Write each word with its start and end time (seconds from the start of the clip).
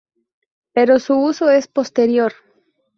Pero 0.73 0.97
su 0.97 1.13
uso 1.15 1.51
es 1.51 1.67
posterior. 1.67 2.33